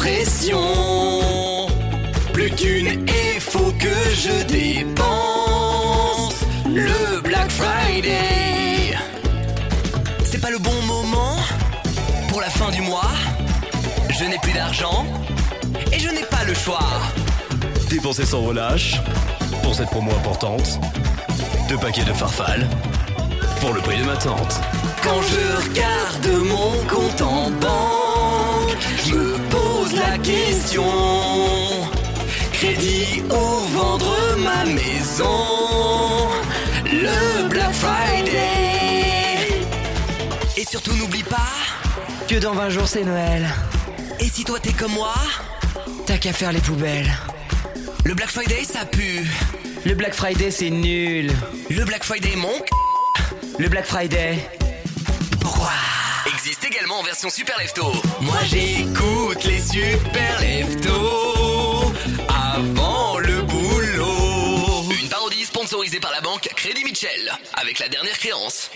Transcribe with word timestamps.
pression. 0.00 0.58
Plus 2.32 2.50
qu'une 2.52 2.88
et 2.88 3.38
faut 3.38 3.72
que 3.84 3.96
je 4.24 4.44
dépense. 4.44 6.34
Le 6.66 7.20
Black 7.20 7.50
Friday. 7.50 8.96
C'est 10.24 10.40
pas 10.40 10.50
le 10.50 10.58
bon 10.58 10.80
moment 10.86 11.36
pour 12.28 12.40
la 12.40 12.48
fin 12.48 12.70
du 12.70 12.80
mois. 12.80 13.12
Je 14.08 14.24
n'ai 14.24 14.38
plus 14.38 14.52
d'argent 14.52 15.04
et 15.92 15.98
je 15.98 16.08
n'ai 16.08 16.26
pas 16.34 16.44
le 16.46 16.54
choix. 16.54 16.88
Dépenser 17.90 18.24
sans 18.24 18.40
relâche 18.40 19.00
pour 19.62 19.74
cette 19.74 19.90
promo 19.90 20.10
importante. 20.12 20.80
Deux 21.68 21.78
paquets 21.78 22.04
de 22.04 22.12
farfales 22.12 22.66
pour 23.60 23.74
le 23.74 23.80
prix 23.80 23.98
de 23.98 24.04
ma 24.04 24.16
tante. 24.16 24.60
Quand 25.02 25.20
je 25.30 25.68
regarde 25.68 25.89
question. 30.22 30.84
Crédit 32.52 33.22
ou 33.30 33.78
vendre 33.78 34.36
ma 34.38 34.64
maison 34.64 36.28
Le 36.84 37.48
Black 37.48 37.72
Friday 37.72 39.62
Et 40.56 40.64
surtout 40.64 40.94
n'oublie 40.94 41.22
pas 41.22 41.36
Que 42.28 42.36
dans 42.36 42.52
20 42.52 42.68
jours 42.70 42.86
c'est 42.86 43.04
Noël. 43.04 43.48
Et 44.20 44.28
si 44.28 44.44
toi 44.44 44.58
t'es 44.60 44.72
comme 44.72 44.92
moi 44.92 45.14
T'as 46.06 46.18
qu'à 46.18 46.32
faire 46.32 46.52
les 46.52 46.60
poubelles. 46.60 47.10
Le 48.04 48.14
Black 48.14 48.30
Friday 48.30 48.64
ça 48.64 48.84
pue 48.84 49.26
Le 49.86 49.94
Black 49.94 50.14
Friday 50.14 50.50
c'est 50.50 50.70
nul. 50.70 51.32
Le 51.70 51.84
Black 51.84 52.04
Friday 52.04 52.36
mon 52.36 52.52
c***. 52.52 52.64
Le 53.58 53.68
Black 53.68 53.86
Friday. 53.86 54.38
Pourquoi? 55.40 55.70
Existe 56.34 56.64
également 56.64 57.00
en 57.00 57.02
version 57.02 57.30
Super 57.30 57.58
Lefto 57.58 57.92
Moi 58.20 58.36
j'écoute 58.50 59.29
sponsorisée 65.60 66.00
par 66.00 66.10
la 66.10 66.22
banque 66.22 66.48
Crédit 66.56 66.82
Mitchell 66.84 67.30
Avec 67.52 67.80
la 67.80 67.88
dernière 67.88 68.18
créance 68.18 68.70